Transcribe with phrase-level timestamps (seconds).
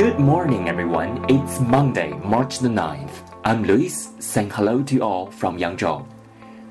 [0.00, 1.26] Good morning, everyone.
[1.28, 3.20] It's Monday, March the 9th.
[3.44, 6.04] I'm Lewis, saying hello to all from Yangzhou.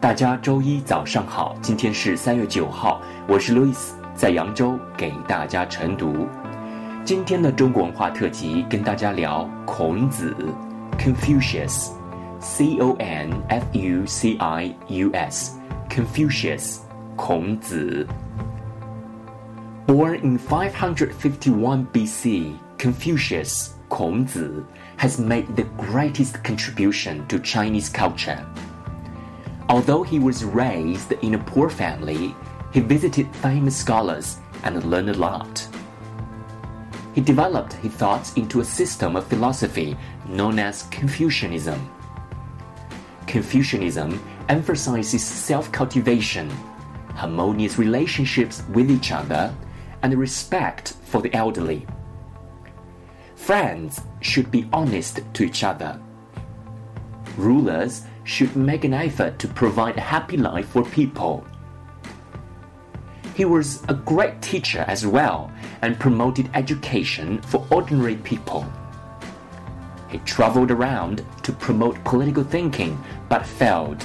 [0.00, 6.28] 大家周一早上好，今天是三月九号，我是 Lewis，在扬州给大家晨读。
[7.04, 10.32] 今天的中国文化特辑跟大家聊孔子
[10.96, 16.78] （Confucius），C O N F U C I U S，Confucius，
[17.16, 18.06] 孔子。
[19.88, 23.74] Born in 551 BC, Confucius,
[24.96, 28.44] has made the greatest contribution to Chinese culture.
[29.68, 32.34] Although he was raised in a poor family,
[32.72, 35.66] he visited famous scholars and learned a lot.
[37.14, 39.96] He developed his thoughts into a system of philosophy
[40.28, 41.80] known as Confucianism.
[43.26, 46.50] Confucianism emphasizes self cultivation,
[47.14, 49.54] harmonious relationships with each other,
[50.02, 51.86] and respect for the elderly.
[53.46, 56.00] Friends should be honest to each other.
[57.36, 61.46] Rulers should make an effort to provide a happy life for people.
[63.36, 68.66] He was a great teacher as well and promoted education for ordinary people.
[70.08, 74.04] He traveled around to promote political thinking but failed.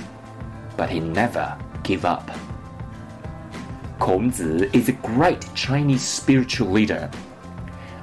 [0.77, 2.29] But he never gave up.
[3.97, 7.09] Kongzi is a great Chinese spiritual leader.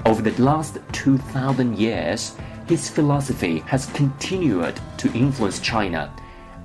[0.09, 2.35] Over the last 2,000 years,
[2.67, 6.11] his philosophy has continued to influence China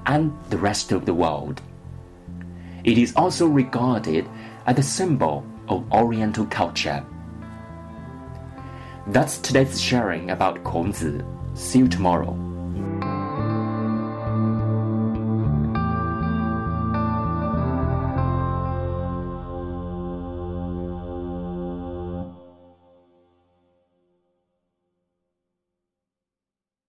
[0.06, 1.62] and the rest of the world.
[2.86, 4.30] It is also regarded
[4.66, 7.06] as a symbol of Oriental culture.
[9.08, 11.22] That's today's sharing about Kongzi.
[11.54, 12.53] See you tomorrow.